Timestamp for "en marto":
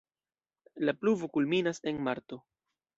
1.93-2.45